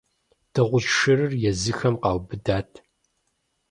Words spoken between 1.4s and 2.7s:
езыхэм къаубыдат.